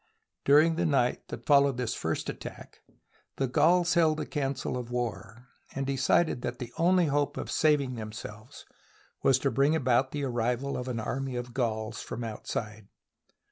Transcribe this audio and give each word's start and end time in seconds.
During 0.45 0.77
the 0.77 0.85
night 0.87 1.27
that 1.27 1.45
followed 1.45 1.77
this 1.77 1.93
first 1.93 2.27
attack, 2.27 2.81
the 3.35 3.45
Gauls 3.47 3.93
held 3.93 4.19
a 4.19 4.25
council 4.25 4.75
of 4.75 4.89
war, 4.89 5.49
and 5.75 5.85
decided 5.85 6.41
that 6.41 6.57
the 6.57 6.73
only 6.79 7.05
hope 7.05 7.37
of 7.37 7.51
saving 7.51 7.93
themselves 7.93 8.65
was 9.21 9.37
to 9.37 9.51
bring 9.51 9.75
about 9.75 10.09
the 10.11 10.23
arrival 10.23 10.75
of 10.75 10.87
an 10.87 10.99
army 10.99 11.35
of 11.35 11.53
Gauls 11.53 12.01
from 12.01 12.23
outside. 12.23 12.87